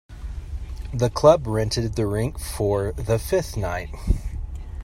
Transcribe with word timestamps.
The 0.91 1.11
club 1.11 1.45
rented 1.45 1.93
the 1.95 2.07
rink 2.07 2.39
for 2.39 2.91
the 2.93 3.19
fifth 3.19 3.55
night. 3.55 3.91